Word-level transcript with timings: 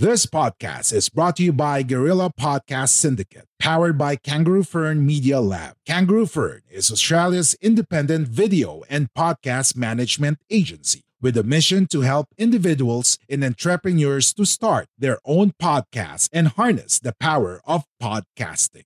This 0.00 0.24
podcast 0.24 0.94
is 0.94 1.10
brought 1.10 1.36
to 1.36 1.42
you 1.42 1.52
by 1.52 1.82
Guerrilla 1.82 2.32
Podcast 2.32 2.88
Syndicate, 2.88 3.44
powered 3.58 3.98
by 3.98 4.16
Kangaroo 4.16 4.62
Fern 4.62 5.04
Media 5.04 5.42
Lab. 5.42 5.74
Kangaroo 5.84 6.24
Fern 6.24 6.62
is 6.70 6.90
Australia's 6.90 7.54
independent 7.60 8.26
video 8.26 8.82
and 8.88 9.12
podcast 9.12 9.76
management 9.76 10.38
agency 10.48 11.02
with 11.20 11.36
a 11.36 11.42
mission 11.42 11.86
to 11.88 12.00
help 12.00 12.28
individuals 12.38 13.18
and 13.28 13.44
entrepreneurs 13.44 14.32
to 14.32 14.46
start 14.46 14.88
their 14.96 15.18
own 15.26 15.52
podcasts 15.60 16.30
and 16.32 16.48
harness 16.48 16.98
the 16.98 17.12
power 17.20 17.60
of 17.66 17.84
podcasting. 18.02 18.84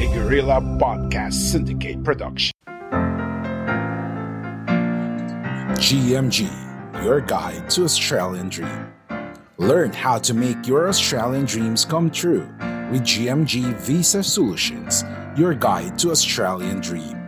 A 0.00 0.06
Guerrilla 0.14 0.62
Podcast 0.80 1.34
Syndicate 1.34 2.02
production. 2.02 2.54
GMG, 5.76 6.63
your 7.04 7.20
guide 7.20 7.68
to 7.68 7.84
Australian 7.84 8.48
dream. 8.48 8.90
Learn 9.58 9.92
how 9.92 10.16
to 10.16 10.32
make 10.32 10.66
your 10.66 10.88
Australian 10.88 11.44
dreams 11.44 11.84
come 11.84 12.10
true 12.10 12.48
with 12.90 13.02
GMG 13.02 13.76
Visa 13.76 14.22
Solutions, 14.22 15.04
your 15.36 15.52
guide 15.52 15.98
to 15.98 16.10
Australian 16.10 16.80
dream. 16.80 17.20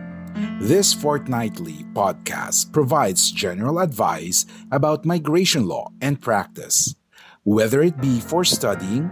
This 0.59 0.95
fortnightly 0.95 1.85
podcast 1.93 2.73
provides 2.73 3.29
general 3.29 3.77
advice 3.77 4.47
about 4.71 5.05
migration 5.05 5.67
law 5.67 5.91
and 6.01 6.19
practice, 6.19 6.95
whether 7.43 7.83
it 7.83 8.01
be 8.01 8.19
for 8.19 8.43
studying, 8.43 9.11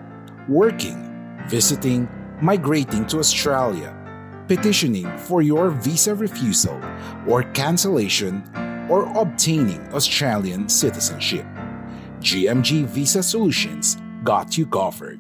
working, 0.49 0.97
visiting, 1.47 2.09
migrating 2.41 3.05
to 3.05 3.19
Australia, 3.19 3.95
petitioning 4.47 5.15
for 5.15 5.43
your 5.43 5.69
visa 5.69 6.15
refusal 6.15 6.81
or 7.27 7.43
cancellation, 7.53 8.41
or 8.89 9.05
obtaining 9.17 9.81
Australian 9.93 10.69
citizenship. 10.69 11.45
GMG 12.19 12.85
Visa 12.85 13.21
Solutions 13.21 13.97
got 14.23 14.57
you 14.57 14.65
covered. 14.65 15.19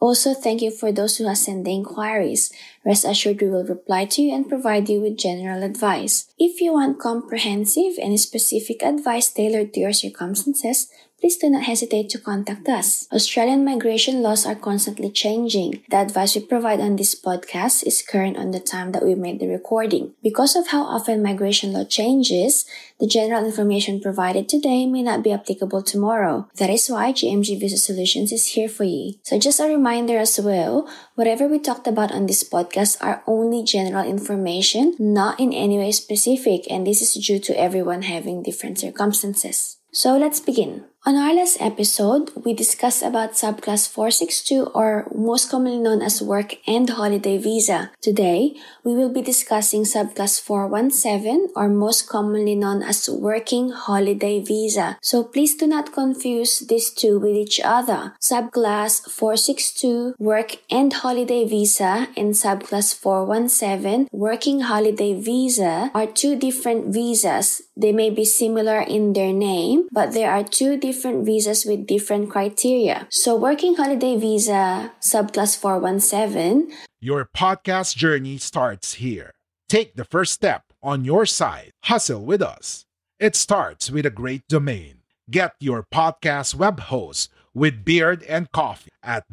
Also, 0.00 0.34
thank 0.34 0.62
you 0.62 0.72
for 0.72 0.90
those 0.90 1.16
who 1.16 1.28
have 1.28 1.38
sent 1.38 1.64
the 1.64 1.70
inquiries. 1.70 2.52
Rest 2.84 3.04
assured 3.04 3.40
we 3.40 3.50
will 3.50 3.62
reply 3.62 4.04
to 4.06 4.20
you 4.20 4.34
and 4.34 4.48
provide 4.48 4.88
you 4.88 5.00
with 5.00 5.16
general 5.16 5.62
advice. 5.62 6.26
If 6.40 6.60
you 6.60 6.72
want 6.72 6.98
comprehensive 6.98 8.02
and 8.02 8.18
specific 8.18 8.82
advice 8.82 9.30
tailored 9.30 9.72
to 9.74 9.80
your 9.80 9.92
circumstances, 9.92 10.90
please 11.22 11.36
do 11.36 11.48
not 11.48 11.62
hesitate 11.62 12.10
to 12.10 12.18
contact 12.18 12.68
us. 12.68 13.06
Australian 13.12 13.64
migration 13.64 14.22
laws 14.22 14.44
are 14.44 14.56
constantly 14.58 15.08
changing. 15.08 15.78
The 15.88 15.98
advice 15.98 16.34
we 16.34 16.42
provide 16.42 16.80
on 16.80 16.96
this 16.96 17.14
podcast 17.14 17.86
is 17.86 18.02
current 18.02 18.36
on 18.36 18.50
the 18.50 18.58
time 18.58 18.90
that 18.90 19.06
we 19.06 19.14
made 19.14 19.38
the 19.38 19.46
recording. 19.46 20.14
Because 20.20 20.56
of 20.56 20.74
how 20.74 20.82
often 20.82 21.22
migration 21.22 21.72
law 21.72 21.84
changes, 21.84 22.66
the 22.98 23.06
general 23.06 23.46
information 23.46 24.00
provided 24.00 24.48
today 24.48 24.84
may 24.84 25.02
not 25.02 25.22
be 25.22 25.30
applicable 25.30 25.82
tomorrow. 25.84 26.48
That 26.58 26.70
is 26.70 26.90
why 26.90 27.12
GMG 27.12 27.60
Visa 27.60 27.78
Solutions 27.78 28.32
is 28.32 28.58
here 28.58 28.68
for 28.68 28.82
you. 28.82 29.14
So 29.22 29.38
just 29.38 29.60
a 29.60 29.70
reminder 29.70 30.18
as 30.18 30.40
well, 30.40 30.90
whatever 31.14 31.46
we 31.46 31.60
talked 31.60 31.86
about 31.86 32.10
on 32.10 32.26
this 32.26 32.42
podcast 32.42 32.98
are 33.00 33.22
only 33.28 33.62
general 33.62 34.04
information, 34.04 34.96
not 34.98 35.38
in 35.38 35.52
any 35.52 35.78
way 35.78 35.92
specific, 35.92 36.66
and 36.68 36.84
this 36.84 37.00
is 37.00 37.14
due 37.14 37.38
to 37.38 37.54
everyone 37.54 38.02
having 38.02 38.42
different 38.42 38.80
circumstances. 38.80 39.78
So 39.92 40.18
let's 40.18 40.40
begin. 40.40 40.90
On 41.04 41.16
our 41.16 41.34
last 41.34 41.60
episode, 41.60 42.30
we 42.44 42.54
discussed 42.54 43.02
about 43.02 43.32
subclass 43.32 43.90
462 43.90 44.66
or 44.66 45.10
most 45.12 45.50
commonly 45.50 45.80
known 45.80 46.00
as 46.00 46.22
work 46.22 46.54
and 46.64 46.88
holiday 46.88 47.38
visa. 47.38 47.90
Today, 48.00 48.54
we 48.84 48.94
will 48.94 49.08
be 49.08 49.20
discussing 49.20 49.82
subclass 49.82 50.40
417 50.40 51.48
or 51.56 51.68
most 51.68 52.08
commonly 52.08 52.54
known 52.54 52.84
as 52.84 53.10
working 53.10 53.70
holiday 53.70 54.38
visa. 54.38 54.96
So 55.02 55.24
please 55.24 55.56
do 55.56 55.66
not 55.66 55.92
confuse 55.92 56.60
these 56.60 56.90
two 56.90 57.18
with 57.18 57.34
each 57.34 57.60
other. 57.64 58.14
Subclass 58.20 59.10
462 59.10 60.14
work 60.20 60.58
and 60.70 60.92
holiday 60.92 61.44
visa 61.44 62.06
and 62.16 62.32
subclass 62.32 62.94
417 62.94 64.06
working 64.12 64.60
holiday 64.60 65.20
visa 65.20 65.90
are 65.94 66.06
two 66.06 66.38
different 66.38 66.94
visas. 66.94 67.62
They 67.76 67.90
may 67.90 68.10
be 68.10 68.24
similar 68.24 68.82
in 68.82 69.14
their 69.14 69.32
name, 69.32 69.88
but 69.90 70.12
there 70.12 70.30
are 70.30 70.44
two 70.44 70.76
different 70.76 70.91
visas 70.92 71.64
with 71.64 71.86
different 71.86 72.30
criteria. 72.30 73.06
So 73.10 73.36
working 73.36 73.76
holiday 73.76 74.16
visa 74.16 74.92
subclass 75.00 75.56
417 75.56 76.72
Your 77.00 77.28
podcast 77.36 77.96
journey 77.96 78.38
starts 78.38 78.94
here. 78.94 79.32
Take 79.68 79.96
the 79.96 80.04
first 80.04 80.32
step 80.32 80.64
on 80.82 81.04
your 81.04 81.26
side. 81.26 81.72
Hustle 81.84 82.24
with 82.24 82.42
us. 82.42 82.84
It 83.18 83.34
starts 83.34 83.90
with 83.90 84.06
a 84.06 84.10
great 84.10 84.42
domain. 84.48 84.98
Get 85.30 85.54
your 85.60 85.82
podcast 85.82 86.54
web 86.54 86.80
host 86.80 87.30
with 87.54 87.84
Beard 87.84 88.22
and 88.24 88.50
Coffee 88.52 88.90
at 89.02 89.24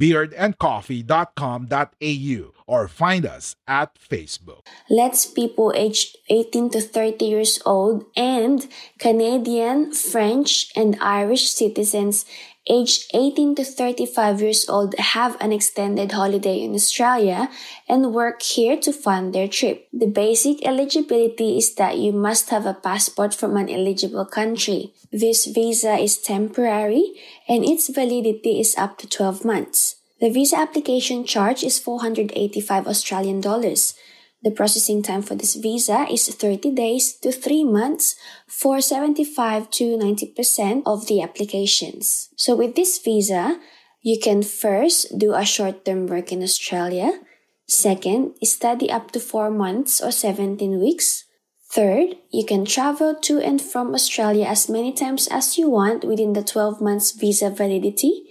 www.beardandcoffee.com.au 0.00 2.52
or 2.66 2.88
find 2.88 3.26
us 3.26 3.56
at 3.66 3.94
Facebook. 3.96 4.66
lets 4.88 5.26
people 5.26 5.72
aged 5.76 6.16
18 6.28 6.70
to 6.70 6.80
30 6.80 7.24
years 7.24 7.60
old 7.66 8.04
and 8.16 8.68
Canadian, 8.98 9.92
French, 9.92 10.70
and 10.76 10.96
Irish 11.00 11.50
citizens 11.50 12.24
aged 12.70 13.10
18 13.12 13.56
to 13.56 13.64
35 13.64 14.40
years 14.40 14.68
old 14.68 14.94
have 14.98 15.36
an 15.40 15.50
extended 15.50 16.12
holiday 16.12 16.62
in 16.62 16.72
Australia 16.72 17.50
and 17.88 18.14
work 18.14 18.40
here 18.42 18.78
to 18.78 18.92
fund 18.92 19.34
their 19.34 19.48
trip. 19.48 19.88
The 19.92 20.06
basic 20.06 20.64
eligibility 20.64 21.58
is 21.58 21.74
that 21.74 21.98
you 21.98 22.12
must 22.12 22.50
have 22.50 22.66
a 22.66 22.74
passport 22.74 23.34
from 23.34 23.56
an 23.56 23.68
eligible 23.68 24.24
country. 24.24 24.94
This 25.10 25.46
visa 25.46 25.98
is 25.98 26.16
temporary 26.16 27.18
and 27.48 27.64
its 27.64 27.88
validity 27.88 28.60
is 28.60 28.78
up 28.78 28.98
to 28.98 29.08
12 29.08 29.44
months. 29.44 29.96
The 30.20 30.30
visa 30.30 30.58
application 30.58 31.24
charge 31.24 31.64
is 31.64 31.80
485 31.80 32.86
Australian 32.86 33.40
dollars. 33.40 33.94
The 34.42 34.50
processing 34.50 35.02
time 35.02 35.20
for 35.20 35.34
this 35.34 35.54
visa 35.54 36.06
is 36.10 36.28
30 36.28 36.72
days 36.72 37.12
to 37.20 37.30
3 37.30 37.64
months 37.64 38.16
for 38.46 38.80
75 38.80 39.70
to 39.72 39.98
90% 39.98 40.82
of 40.86 41.06
the 41.06 41.20
applications. 41.20 42.30
So 42.36 42.56
with 42.56 42.74
this 42.74 42.98
visa, 42.98 43.60
you 44.00 44.18
can 44.18 44.42
first 44.42 45.18
do 45.18 45.34
a 45.34 45.44
short-term 45.44 46.06
work 46.06 46.32
in 46.32 46.42
Australia. 46.42 47.20
Second, 47.68 48.34
study 48.42 48.90
up 48.90 49.12
to 49.12 49.20
4 49.20 49.50
months 49.50 50.00
or 50.00 50.10
17 50.10 50.80
weeks. 50.80 51.24
Third, 51.70 52.16
you 52.32 52.44
can 52.44 52.64
travel 52.64 53.14
to 53.14 53.38
and 53.38 53.60
from 53.60 53.94
Australia 53.94 54.46
as 54.46 54.68
many 54.68 54.92
times 54.92 55.28
as 55.28 55.56
you 55.56 55.70
want 55.70 56.02
within 56.02 56.32
the 56.32 56.42
12 56.42 56.80
months 56.80 57.12
visa 57.12 57.50
validity. 57.50 58.24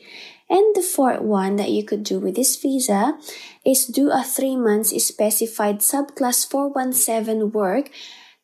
And 0.49 0.75
the 0.75 0.81
fourth 0.81 1.21
one 1.21 1.57
that 1.57 1.69
you 1.69 1.85
could 1.85 2.03
do 2.03 2.19
with 2.19 2.35
this 2.35 2.55
visa 2.55 3.17
is 3.63 3.85
do 3.85 4.09
a 4.09 4.23
three 4.23 4.55
months 4.55 4.89
specified 5.03 5.79
subclass 5.79 6.49
417 6.49 7.51
work 7.51 7.91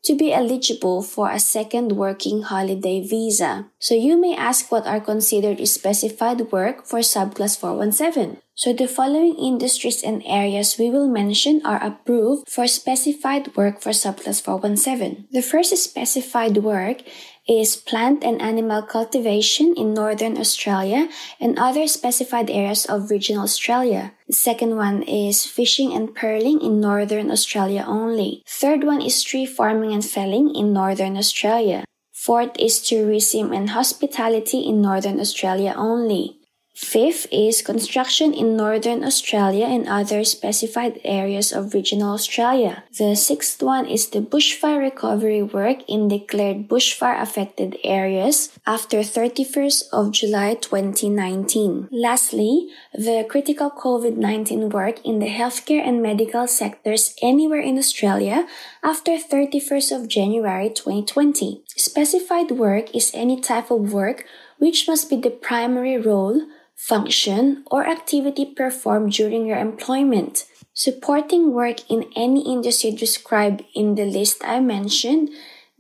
to 0.05 0.15
be 0.15 0.31
eligible 0.31 1.01
for 1.01 1.31
a 1.31 1.39
second 1.39 1.93
working 1.93 2.43
holiday 2.43 3.01
visa. 3.01 3.65
So 3.79 3.95
you 3.95 4.15
may 4.21 4.35
ask 4.35 4.71
what 4.71 4.85
are 4.85 5.01
considered 5.01 5.57
specified 5.67 6.51
work 6.51 6.85
for 6.85 6.99
subclass 6.99 7.57
417. 7.57 8.37
So 8.53 8.71
the 8.71 8.87
following 8.87 9.35
industries 9.35 10.03
and 10.03 10.21
areas 10.25 10.77
we 10.77 10.91
will 10.91 11.09
mention 11.09 11.59
are 11.65 11.83
approved 11.83 12.47
for 12.47 12.67
specified 12.67 13.57
work 13.57 13.81
for 13.81 13.89
subclass 13.89 14.41
417. 14.41 15.27
The 15.31 15.41
first 15.41 15.75
specified 15.75 16.57
work 16.57 17.01
is 17.47 17.75
plant 17.75 18.23
and 18.23 18.41
animal 18.41 18.81
cultivation 18.81 19.73
in 19.77 19.93
northern 19.93 20.37
Australia 20.37 21.07
and 21.39 21.57
other 21.59 21.87
specified 21.87 22.49
areas 22.49 22.85
of 22.85 23.11
regional 23.11 23.43
Australia. 23.43 24.13
The 24.27 24.33
second 24.33 24.75
one 24.75 25.03
is 25.03 25.45
fishing 25.45 25.93
and 25.93 26.13
pearling 26.13 26.61
in 26.61 26.81
northern 26.81 27.29
Australia 27.29 27.85
only. 27.87 28.43
Third 28.47 28.83
one 28.83 29.01
is 29.01 29.21
tree 29.21 29.45
farming 29.45 29.93
and 29.93 30.03
felling 30.03 30.53
in 30.55 30.73
northern 30.73 31.17
Australia. 31.17 31.85
Fourth 32.11 32.57
is 32.57 32.81
tourism 32.81 33.53
and 33.53 33.69
hospitality 33.69 34.65
in 34.65 34.81
northern 34.81 35.19
Australia 35.19 35.75
only. 35.77 36.39
Fifth 36.75 37.27
is 37.31 37.61
construction 37.61 38.33
in 38.33 38.57
northern 38.57 39.05
Australia 39.05 39.65
and 39.65 39.87
other 39.87 40.25
specified 40.25 40.99
areas 41.05 41.53
of 41.53 41.73
regional 41.73 42.13
Australia. 42.13 42.83
The 42.97 43.15
sixth 43.15 43.63
one 43.63 43.87
is 43.87 44.09
the 44.09 44.19
bushfire 44.19 44.79
recovery 44.79 45.41
work 45.41 45.87
in 45.87 46.09
declared 46.09 46.67
bushfire 46.67 47.21
affected 47.21 47.77
areas 47.85 48.51
after 48.67 48.99
31st 48.99 49.83
of 49.93 50.11
July 50.11 50.55
2019. 50.55 51.87
Lastly, 51.93 52.67
the 52.93 53.25
critical 53.29 53.71
COVID-19 53.71 54.73
work 54.73 54.99
in 55.05 55.19
the 55.19 55.31
healthcare 55.31 55.79
and 55.79 56.03
medical 56.03 56.45
sectors 56.45 57.15
anywhere 57.21 57.61
in 57.61 57.77
Australia 57.77 58.45
after 58.83 59.11
31st 59.11 59.95
of 59.95 60.09
January 60.09 60.69
2020. 60.69 61.63
Specified 61.77 62.51
work 62.51 62.93
is 62.93 63.11
any 63.13 63.39
type 63.39 63.71
of 63.71 63.93
work 63.93 64.25
which 64.57 64.87
must 64.87 65.09
be 65.09 65.15
the 65.15 65.29
primary 65.29 65.97
role 65.97 66.41
function, 66.75 67.63
or 67.71 67.87
activity 67.87 68.45
performed 68.45 69.13
during 69.13 69.45
your 69.45 69.57
employment. 69.57 70.45
Supporting 70.73 71.53
work 71.53 71.89
in 71.89 72.11
any 72.15 72.41
industry 72.45 72.91
described 72.91 73.63
in 73.73 73.95
the 73.95 74.05
list 74.05 74.43
I 74.43 74.59
mentioned 74.59 75.29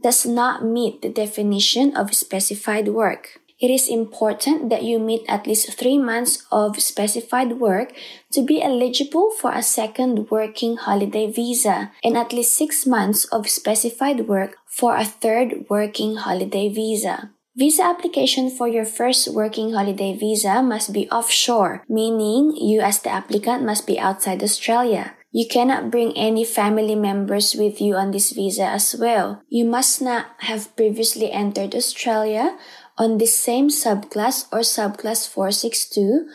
does 0.01 0.25
not 0.25 0.63
meet 0.63 1.01
the 1.01 1.09
definition 1.09 1.95
of 1.95 2.13
specified 2.13 2.87
work. 2.87 3.41
It 3.59 3.71
is 3.71 3.87
important 3.87 4.69
that 4.69 4.83
you 4.83 4.99
meet 4.99 5.23
at 5.27 5.47
least 5.47 5.79
three 5.79 5.97
months 5.97 6.45
of 6.51 6.81
specified 6.81 7.53
work 7.59 7.93
to 8.31 8.43
be 8.43 8.61
eligible 8.61 9.31
for 9.31 9.51
a 9.51 9.63
second 9.63 10.29
working 10.29 10.75
holiday 10.75 11.31
visa 11.31 11.91
and 12.03 12.17
at 12.17 12.33
least 12.33 12.53
six 12.53 12.85
months 12.85 13.23
of 13.31 13.47
specified 13.47 14.27
work 14.27 14.57
for 14.65 14.97
a 14.97 15.05
third 15.05 15.65
working 15.69 16.17
holiday 16.17 16.67
visa. 16.67 17.31
Visa 17.57 17.83
application 17.83 18.51
for 18.51 18.67
your 18.67 18.83
first 18.83 19.31
working 19.31 19.71
holiday 19.71 20.11
visa 20.11 20.61
must 20.61 20.91
be 20.91 21.07
offshore, 21.09 21.85
meaning 21.87 22.51
you 22.51 22.81
as 22.81 22.99
the 22.99 23.09
applicant 23.09 23.63
must 23.63 23.87
be 23.87 23.97
outside 23.97 24.43
Australia. 24.43 25.15
You 25.31 25.47
cannot 25.47 25.89
bring 25.89 26.11
any 26.17 26.43
family 26.43 26.95
members 26.95 27.55
with 27.55 27.79
you 27.79 27.95
on 27.95 28.11
this 28.11 28.31
visa 28.31 28.67
as 28.67 28.93
well. 28.99 29.41
You 29.47 29.63
must 29.63 30.01
not 30.01 30.27
have 30.39 30.75
previously 30.75 31.31
entered 31.31 31.73
Australia 31.73 32.57
on 32.97 33.19
the 33.19 33.27
same 33.27 33.69
subclass 33.69 34.51
or 34.51 34.59
subclass 34.59 35.23
462 35.23 36.27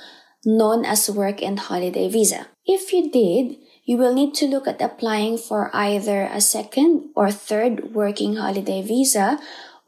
known 0.47 0.87
as 0.87 1.11
work 1.11 1.43
and 1.43 1.59
holiday 1.59 2.09
visa. 2.09 2.49
If 2.65 2.95
you 2.95 3.11
did, 3.11 3.61
you 3.85 3.99
will 3.99 4.15
need 4.15 4.33
to 4.37 4.47
look 4.47 4.67
at 4.67 4.81
applying 4.81 5.37
for 5.37 5.71
either 5.75 6.23
a 6.33 6.41
second 6.41 7.11
or 7.15 7.31
third 7.31 7.93
working 7.93 8.37
holiday 8.37 8.81
visa 8.81 9.39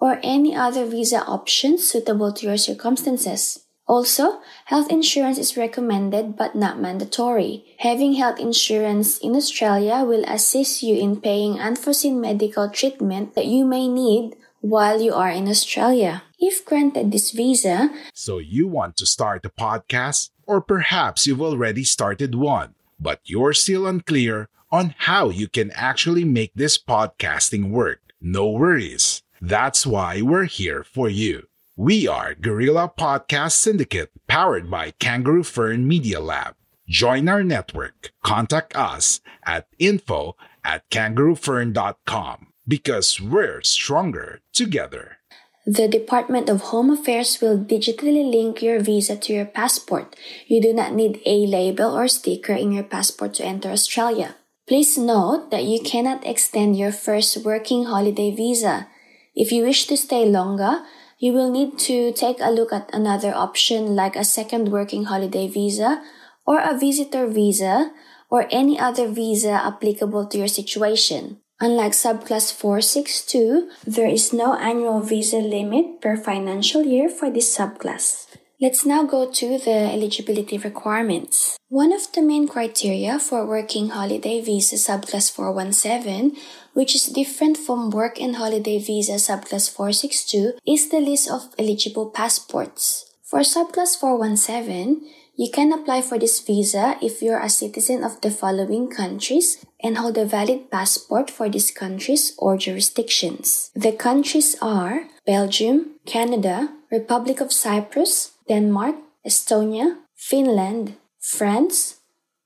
or 0.03 0.19
any 0.25 0.51
other 0.51 0.85
visa 0.85 1.23
options 1.31 1.87
suitable 1.87 2.35
to 2.35 2.51
your 2.51 2.59
circumstances. 2.59 3.63
Also, 3.87 4.43
health 4.67 4.91
insurance 4.91 5.39
is 5.39 5.57
recommended 5.57 6.35
but 6.35 6.59
not 6.59 6.83
mandatory. 6.83 7.63
Having 7.79 8.15
health 8.15 8.41
insurance 8.41 9.19
in 9.19 9.37
Australia 9.39 10.03
will 10.03 10.27
assist 10.27 10.83
you 10.83 10.99
in 10.99 11.23
paying 11.23 11.63
unforeseen 11.63 12.21
medical 12.21 12.69
treatment 12.69 13.37
that 13.37 13.47
you 13.47 13.65
may 13.65 13.87
need 13.87 14.35
while 14.59 15.01
you 15.01 15.15
are 15.15 15.31
in 15.31 15.47
Australia. 15.47 16.25
If 16.35 16.67
granted 16.67 17.13
this 17.13 17.31
visa, 17.31 17.95
so 18.13 18.39
you 18.39 18.67
want 18.67 18.97
to 18.99 19.07
start 19.07 19.47
a 19.47 19.55
podcast, 19.55 20.31
or 20.51 20.61
perhaps 20.61 21.29
you've 21.29 21.43
already 21.43 21.85
started 21.85 22.35
one, 22.35 22.75
but 22.99 23.21
you're 23.23 23.55
still 23.55 23.87
unclear 23.87 24.49
on 24.73 24.99
how 25.07 25.31
you 25.31 25.47
can 25.47 25.71
actually 25.79 26.25
make 26.25 26.51
this 26.55 26.75
podcasting 26.75 27.71
work. 27.71 28.01
No 28.21 28.51
worries. 28.51 29.23
That's 29.43 29.85
why 29.85 30.23
we're 30.23 30.47
here 30.47 30.85
for 30.85 31.11
you. 31.11 31.49
We 31.75 32.07
are 32.07 32.33
Guerrilla 32.33 32.87
Podcast 32.97 33.59
Syndicate 33.59 34.15
powered 34.29 34.71
by 34.71 34.93
Kangaroo 35.03 35.43
Fern 35.43 35.89
Media 35.89 36.21
Lab. 36.21 36.55
Join 36.87 37.29
our 37.29 37.43
network. 37.43 38.13
Contact 38.23 38.77
us 38.77 39.21
at 39.45 39.67
info 39.81 40.37
at 40.63 40.89
kangaroofern.com 40.91 42.53
because 42.69 43.21
we're 43.21 43.63
stronger 43.63 44.39
together. 44.53 45.19
The 45.67 45.89
Department 45.89 46.49
of 46.49 46.71
Home 46.71 46.91
Affairs 46.91 47.41
will 47.43 47.59
digitally 47.59 48.23
link 48.23 48.63
your 48.63 48.79
visa 48.79 49.17
to 49.17 49.33
your 49.33 49.47
passport. 49.47 50.15
You 50.47 50.63
do 50.63 50.73
not 50.73 50.95
need 50.95 51.19
a 51.27 51.49
label 51.49 51.99
or 51.99 52.07
sticker 52.07 52.55
in 52.55 52.71
your 52.71 52.85
passport 52.85 53.35
to 53.35 53.45
enter 53.45 53.71
Australia. 53.71 54.37
Please 54.69 54.97
note 54.97 55.51
that 55.51 55.65
you 55.65 55.81
cannot 55.83 56.25
extend 56.25 56.79
your 56.79 56.93
first 56.93 57.45
working 57.45 57.87
holiday 57.87 58.31
visa. 58.31 58.87
If 59.35 59.53
you 59.53 59.65
wish 59.65 59.87
to 59.87 59.97
stay 59.97 60.27
longer, 60.27 60.85
you 61.19 61.33
will 61.33 61.51
need 61.51 61.79
to 61.87 62.13
take 62.13 62.39
a 62.41 62.51
look 62.51 62.73
at 62.73 62.91
another 62.93 63.33
option 63.35 63.97
like 63.97 64.17
a 64.17 64.25
second 64.25 64.69
working 64.69 65.05
holiday 65.05 65.49
visa 65.49 66.03
or 66.45 66.61
a 66.61 66.77
visitor 66.77 67.27
visa 67.27 67.93
or 68.29 68.49
any 68.51 68.79
other 68.79 69.09
visa 69.09 69.53
applicable 69.53 70.27
to 70.27 70.39
your 70.39 70.49
situation. 70.49 71.39
Unlike 71.61 71.93
subclass 71.93 72.53
462, 72.53 73.71
there 73.87 74.09
is 74.09 74.33
no 74.33 74.55
annual 74.59 75.01
visa 75.01 75.39
limit 75.39 76.01
per 76.01 76.17
financial 76.17 76.83
year 76.83 77.09
for 77.09 77.31
this 77.31 77.57
subclass. 77.57 78.27
Let's 78.63 78.87
now 78.87 79.03
go 79.03 79.29
to 79.29 79.59
the 79.59 79.91
eligibility 79.91 80.57
requirements. 80.57 81.59
One 81.69 81.93
of 81.93 82.13
the 82.13 82.23
main 82.23 82.47
criteria 82.47 83.19
for 83.19 83.45
working 83.45 83.89
holiday 83.89 84.41
visa 84.41 84.77
subclass 84.77 85.33
417, 85.33 86.37
which 86.73 86.95
is 86.95 87.07
different 87.07 87.57
from 87.59 87.91
work 87.91 88.21
and 88.21 88.37
holiday 88.37 88.79
visa 88.79 89.19
subclass 89.19 89.69
462, 89.69 90.53
is 90.65 90.91
the 90.91 91.01
list 91.01 91.29
of 91.29 91.53
eligible 91.59 92.11
passports. 92.11 93.11
For 93.25 93.41
subclass 93.41 93.99
417, 93.99 95.11
you 95.35 95.51
can 95.51 95.73
apply 95.73 96.03
for 96.03 96.17
this 96.17 96.39
visa 96.39 96.99
if 97.03 97.21
you're 97.21 97.43
a 97.43 97.51
citizen 97.51 98.05
of 98.05 98.21
the 98.21 98.31
following 98.31 98.89
countries 98.89 99.67
and 99.83 99.99
hold 99.99 100.17
a 100.17 100.25
valid 100.25 100.71
passport 100.71 101.33
for 101.33 101.49
these 101.49 101.73
countries 101.73 102.37
or 102.39 102.57
jurisdictions. 102.57 103.73
The 103.75 103.91
countries 103.91 104.55
are 104.63 105.09
Belgium, 105.27 105.99
Canada, 106.07 106.69
Republic 106.93 107.41
of 107.41 107.51
Cyprus, 107.51 108.32
Denmark, 108.49 108.97
Estonia, 109.27 109.99
Finland, 110.15 110.95
France, 111.19 111.97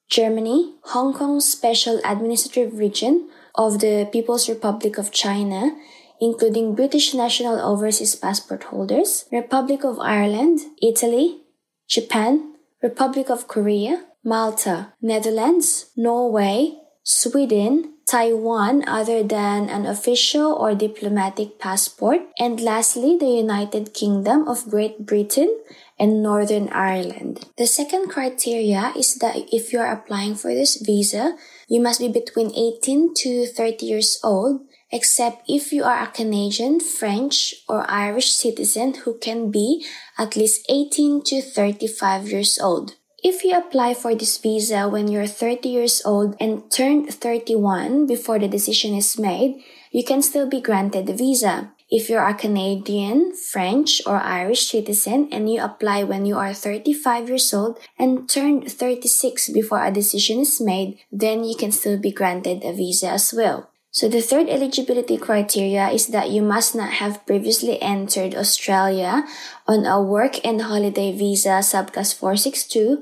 Germany, 0.08 0.74
Hong 0.92 1.12
Kong 1.12 1.40
Special 1.40 2.00
Administrative 2.04 2.78
Region 2.78 3.28
of 3.54 3.80
the 3.80 4.08
People's 4.12 4.48
Republic 4.48 4.98
of 4.98 5.10
China, 5.10 5.72
including 6.20 6.74
British 6.74 7.14
national 7.14 7.60
overseas 7.60 8.14
passport 8.14 8.64
holders, 8.64 9.24
Republic 9.32 9.84
of 9.84 9.98
Ireland, 9.98 10.60
Italy, 10.82 11.42
Japan, 11.88 12.54
Republic 12.82 13.30
of 13.30 13.48
Korea, 13.48 14.04
Malta, 14.24 14.92
Netherlands, 15.00 15.90
Norway, 15.96 16.78
Sweden, 17.02 17.94
Taiwan 18.06 18.86
other 18.88 19.22
than 19.22 19.68
an 19.68 19.86
official 19.86 20.52
or 20.52 20.74
diplomatic 20.74 21.58
passport, 21.58 22.22
and 22.38 22.60
lastly, 22.60 23.16
the 23.18 23.30
United 23.30 23.94
Kingdom 23.94 24.46
of 24.46 24.70
Great 24.70 25.06
Britain 25.06 25.50
and 25.98 26.22
Northern 26.22 26.68
Ireland. 26.68 27.46
The 27.56 27.66
second 27.66 28.08
criteria 28.08 28.92
is 28.96 29.16
that 29.16 29.36
if 29.52 29.72
you 29.72 29.78
are 29.80 29.92
applying 29.92 30.34
for 30.34 30.52
this 30.52 30.76
visa, 30.76 31.36
you 31.68 31.80
must 31.80 32.00
be 32.00 32.08
between 32.08 32.54
18 32.54 33.14
to 33.14 33.46
30 33.46 33.86
years 33.86 34.20
old, 34.22 34.60
except 34.90 35.48
if 35.48 35.72
you 35.72 35.84
are 35.84 36.02
a 36.02 36.06
Canadian, 36.06 36.80
French, 36.80 37.54
or 37.68 37.88
Irish 37.90 38.32
citizen 38.32 38.94
who 39.04 39.18
can 39.18 39.50
be 39.50 39.84
at 40.18 40.36
least 40.36 40.66
18 40.68 41.22
to 41.24 41.42
35 41.42 42.28
years 42.28 42.58
old. 42.58 42.94
If 43.24 43.42
you 43.42 43.56
apply 43.58 43.94
for 43.94 44.14
this 44.14 44.38
visa 44.38 44.88
when 44.88 45.08
you're 45.08 45.26
30 45.26 45.68
years 45.68 46.02
old 46.04 46.36
and 46.38 46.70
turned 46.70 47.12
31 47.12 48.06
before 48.06 48.38
the 48.38 48.46
decision 48.46 48.94
is 48.94 49.18
made, 49.18 49.64
you 49.90 50.04
can 50.04 50.22
still 50.22 50.48
be 50.48 50.60
granted 50.60 51.06
the 51.06 51.14
visa. 51.14 51.72
If 51.88 52.10
you're 52.10 52.26
a 52.26 52.34
Canadian, 52.34 53.32
French, 53.32 54.02
or 54.06 54.16
Irish 54.16 54.66
citizen 54.66 55.28
and 55.30 55.48
you 55.48 55.62
apply 55.62 56.02
when 56.02 56.26
you 56.26 56.36
are 56.36 56.52
35 56.52 57.28
years 57.28 57.54
old 57.54 57.78
and 57.96 58.28
turned 58.28 58.70
36 58.70 59.50
before 59.50 59.84
a 59.84 59.92
decision 59.92 60.40
is 60.40 60.60
made, 60.60 60.98
then 61.12 61.44
you 61.44 61.54
can 61.54 61.70
still 61.70 61.96
be 61.96 62.10
granted 62.10 62.64
a 62.64 62.72
visa 62.72 63.10
as 63.10 63.32
well. 63.32 63.70
So 63.92 64.08
the 64.08 64.20
third 64.20 64.48
eligibility 64.48 65.16
criteria 65.16 65.88
is 65.88 66.08
that 66.08 66.30
you 66.30 66.42
must 66.42 66.74
not 66.74 67.00
have 67.00 67.24
previously 67.24 67.80
entered 67.80 68.34
Australia 68.34 69.24
on 69.66 69.86
a 69.86 70.02
work 70.02 70.44
and 70.44 70.62
holiday 70.62 71.16
visa 71.16 71.62
subclass 71.62 72.12
462 72.12 73.00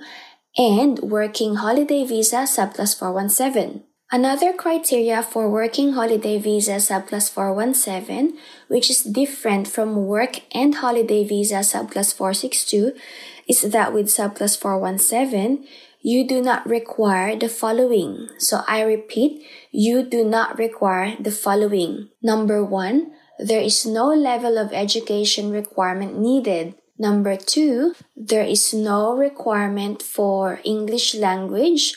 and 0.57 1.01
working 1.01 1.57
holiday 1.57 2.05
visa 2.05 2.45
subclass 2.45 2.97
417. 2.97 3.83
Another 4.15 4.53
criteria 4.53 5.25
for 5.25 5.51
working 5.51 5.95
holiday 5.95 6.39
visa 6.39 6.79
subclass 6.79 7.29
417, 7.29 8.39
which 8.69 8.89
is 8.89 9.03
different 9.03 9.67
from 9.67 10.07
work 10.07 10.39
and 10.55 10.77
holiday 10.77 11.25
visa 11.25 11.67
subclass 11.67 12.15
462, 12.15 12.95
is 13.49 13.63
that 13.63 13.93
with 13.93 14.07
subclass 14.07 14.57
417, 14.57 15.67
you 16.01 16.25
do 16.29 16.41
not 16.41 16.65
require 16.65 17.35
the 17.35 17.49
following. 17.49 18.29
So 18.39 18.63
I 18.69 18.83
repeat, 18.83 19.43
you 19.73 20.05
do 20.05 20.23
not 20.25 20.61
require 20.61 21.17
the 21.19 21.33
following. 21.33 22.11
Number 22.23 22.63
one, 22.63 23.11
there 23.41 23.63
is 23.63 23.85
no 23.85 24.15
level 24.15 24.59
of 24.59 24.73
education 24.73 25.51
requirement 25.51 26.17
needed. 26.17 26.77
Number 27.01 27.35
two, 27.37 27.97
there 28.15 28.47
is 28.47 28.73
no 28.73 29.17
requirement 29.17 30.03
for 30.03 30.61
English 30.63 31.17
language, 31.17 31.97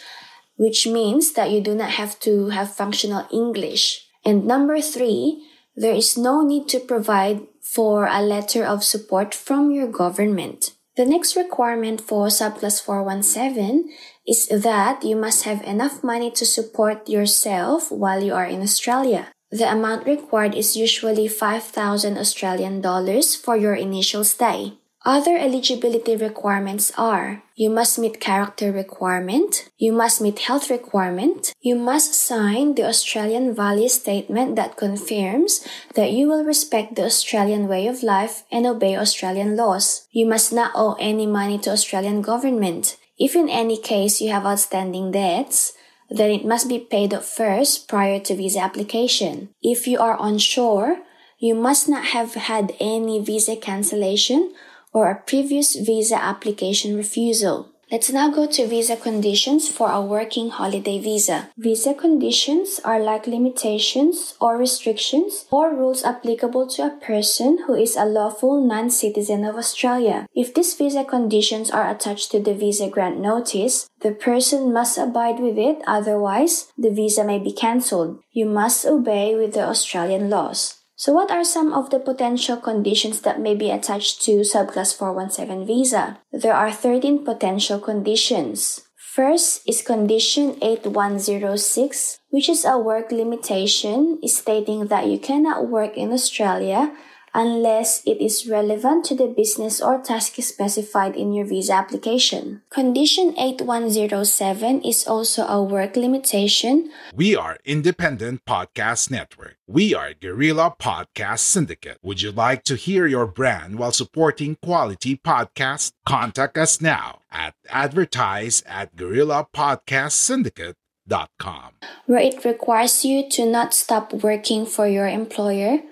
which 0.57 0.85
means 0.85 1.33
that 1.33 1.51
you 1.51 1.61
do 1.61 1.73
not 1.73 1.91
have 1.91 2.19
to 2.21 2.49
have 2.49 2.75
functional 2.75 3.27
English. 3.31 4.05
And 4.25 4.45
number 4.45 4.81
three, 4.81 5.45
there 5.75 5.93
is 5.93 6.17
no 6.17 6.41
need 6.41 6.67
to 6.69 6.79
provide 6.79 7.41
for 7.61 8.07
a 8.07 8.21
letter 8.21 8.65
of 8.65 8.83
support 8.83 9.33
from 9.33 9.71
your 9.71 9.87
government. 9.87 10.71
The 10.97 11.05
next 11.05 11.35
requirement 11.35 12.01
for 12.01 12.27
subclass 12.27 12.81
417 12.81 13.93
is 14.25 14.47
that 14.49 15.03
you 15.03 15.15
must 15.15 15.43
have 15.43 15.61
enough 15.61 16.03
money 16.03 16.31
to 16.31 16.45
support 16.45 17.07
yourself 17.07 17.91
while 17.91 18.23
you 18.23 18.33
are 18.33 18.45
in 18.49 18.61
Australia. 18.61 19.29
The 19.51 19.71
amount 19.71 20.07
required 20.07 20.55
is 20.55 20.75
usually 20.75 21.27
5,000 21.27 22.17
Australian 22.17 22.81
dollars 22.81 23.35
for 23.35 23.55
your 23.55 23.75
initial 23.75 24.23
stay. 24.23 24.76
Other 25.07 25.37
eligibility 25.37 26.17
requirements 26.17 26.91
are 26.97 27.41
you 27.55 27.69
must 27.69 27.97
meet 27.97 28.19
character 28.19 28.73
requirement, 28.73 29.69
you 29.77 29.93
must 29.93 30.19
meet 30.19 30.39
health 30.39 30.69
requirement, 30.69 31.55
you 31.61 31.75
must 31.75 32.13
sign 32.13 32.75
the 32.75 32.83
Australian 32.83 33.55
value 33.55 33.87
statement 33.87 34.57
that 34.57 34.75
confirms 34.75 35.65
that 35.95 36.11
you 36.11 36.27
will 36.27 36.43
respect 36.43 36.95
the 36.95 37.05
Australian 37.05 37.69
way 37.69 37.87
of 37.87 38.03
life 38.03 38.43
and 38.51 38.67
obey 38.67 38.97
Australian 38.97 39.55
laws. 39.55 40.09
You 40.11 40.25
must 40.25 40.51
not 40.51 40.73
owe 40.75 40.97
any 40.99 41.25
money 41.25 41.57
to 41.59 41.71
Australian 41.71 42.21
government. 42.21 42.97
If 43.17 43.33
in 43.33 43.47
any 43.47 43.77
case 43.77 44.19
you 44.19 44.29
have 44.31 44.45
outstanding 44.45 45.11
debts, 45.11 45.71
then 46.09 46.31
it 46.31 46.43
must 46.43 46.67
be 46.67 46.79
paid 46.79 47.13
off 47.13 47.23
first 47.23 47.87
prior 47.87 48.19
to 48.27 48.35
visa 48.35 48.59
application. 48.59 49.55
If 49.63 49.87
you 49.87 49.99
are 49.99 50.17
on 50.17 50.37
shore, 50.37 50.97
you 51.39 51.55
must 51.55 51.87
not 51.87 52.07
have 52.07 52.33
had 52.33 52.75
any 52.81 53.23
visa 53.23 53.55
cancellation 53.55 54.51
or 54.97 55.11
a 55.11 55.21
previous 55.29 55.75
visa 55.75 56.17
application 56.17 56.97
refusal. 56.97 57.69
Let's 57.91 58.09
now 58.11 58.31
go 58.31 58.47
to 58.47 58.67
visa 58.67 58.97
conditions 58.97 59.69
for 59.69 59.91
a 59.91 60.01
working 60.01 60.49
holiday 60.49 60.97
visa. 60.99 61.49
Visa 61.55 61.93
conditions 61.93 62.81
are 62.83 62.99
like 62.99 63.27
limitations 63.27 64.33
or 64.41 64.57
restrictions 64.57 65.45
or 65.51 65.69
rules 65.69 66.03
applicable 66.03 66.67
to 66.73 66.87
a 66.87 66.97
person 66.99 67.59
who 67.65 67.75
is 67.75 67.95
a 67.95 68.05
lawful 68.05 68.59
non-citizen 68.65 69.45
of 69.45 69.55
Australia. 69.55 70.25
If 70.33 70.53
these 70.55 70.73
visa 70.73 71.05
conditions 71.05 71.69
are 71.69 71.87
attached 71.87 72.31
to 72.31 72.41
the 72.41 72.55
visa 72.55 72.89
grant 72.89 73.19
notice, 73.19 73.87
the 74.01 74.11
person 74.11 74.73
must 74.73 74.97
abide 74.97 75.39
with 75.39 75.59
it, 75.59 75.77
otherwise 75.85 76.73
the 76.75 76.89
visa 76.89 77.23
may 77.23 77.37
be 77.37 77.53
cancelled. 77.53 78.19
You 78.33 78.47
must 78.47 78.83
obey 78.85 79.35
with 79.35 79.53
the 79.53 79.63
Australian 79.63 80.29
laws. 80.29 80.76
So 80.97 81.13
what 81.13 81.29
are 81.29 81.45
some 81.45 81.73
of 81.73 81.91
the 81.91 81.99
potential 81.99 82.57
conditions 82.57 83.21
that 83.21 83.39
may 83.39 83.53
be 83.53 83.69
attached 83.69 84.19
to 84.23 84.41
subclass 84.41 84.97
417 84.97 85.61
visa? 85.67 86.17
There 86.33 86.55
are 86.55 86.71
13 86.71 87.23
potential 87.23 87.77
conditions. 87.77 88.81
First 88.97 89.61
is 89.69 89.85
condition 89.85 90.57
8106, 90.59 92.17
which 92.29 92.49
is 92.49 92.65
a 92.65 92.79
work 92.79 93.11
limitation 93.11 94.17
stating 94.25 94.87
that 94.87 95.05
you 95.05 95.19
cannot 95.19 95.69
work 95.69 95.95
in 95.95 96.11
Australia 96.11 96.91
unless 97.37 98.01
it 98.03 98.19
is 98.19 98.49
relevant 98.49 99.05
to 99.05 99.15
the 99.15 99.27
business 99.27 99.79
or 99.79 100.01
task 100.01 100.33
specified 100.41 101.15
in 101.15 101.31
your 101.31 101.45
visa 101.45 101.73
application. 101.73 102.63
Condition 102.71 103.35
8107 103.37 104.81
is 104.81 105.05
also 105.05 105.45
a 105.45 105.61
work 105.61 105.95
limitation. 105.95 106.89
We 107.13 107.35
are 107.35 107.59
Independent 107.63 108.43
Podcast 108.45 109.11
Network. 109.11 109.57
We 109.67 109.93
are 109.93 110.15
Guerrilla 110.15 110.73
Podcast 110.81 111.39
Syndicate. 111.39 111.99
Would 112.01 112.23
you 112.23 112.31
like 112.31 112.63
to 112.63 112.75
hear 112.75 113.05
your 113.05 113.27
brand 113.27 113.77
while 113.77 113.91
supporting 113.91 114.57
quality 114.63 115.15
podcasts? 115.15 115.91
Contact 116.07 116.57
us 116.57 116.81
now 116.81 117.19
at 117.31 117.53
advertise 117.69 118.63
at 118.65 118.95
guerrillapodcastsyndicate.com. 118.95 121.71
Where 122.07 122.19
it 122.19 122.43
requires 122.43 123.05
you 123.05 123.29
to 123.29 123.45
not 123.45 123.75
stop 123.75 124.11
working 124.11 124.65
for 124.65 124.87
your 124.87 125.07
employer 125.07 125.83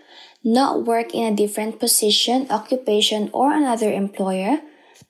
not 0.45 0.85
work 0.85 1.13
in 1.13 1.33
a 1.33 1.35
different 1.35 1.79
position, 1.79 2.47
occupation, 2.51 3.31
or 3.33 3.51
another 3.51 3.91
employer, 3.91 4.61